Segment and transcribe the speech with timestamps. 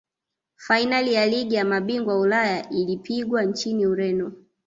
[0.55, 4.31] fainali ya ligi ya mabingwa ulaya ilipigwa nchini ureno